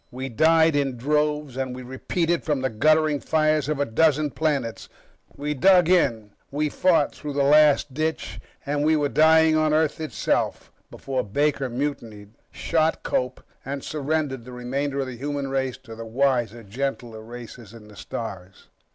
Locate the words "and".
1.55-1.75, 8.65-8.83, 13.63-13.83